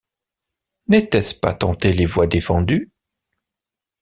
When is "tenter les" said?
1.53-2.07